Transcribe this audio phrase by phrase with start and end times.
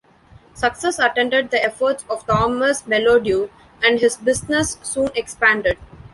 [0.55, 3.51] Success attended the efforts of Thomas Mellodew
[3.83, 5.77] and his business soon expanded.